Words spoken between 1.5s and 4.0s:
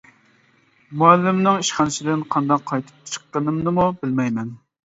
ئىشخانىسىدىن قانداق قايتىپ چىققىنىمنىمۇ